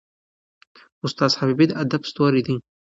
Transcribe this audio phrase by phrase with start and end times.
[1.05, 2.55] استاد حبیبي د ادب ستوری دی.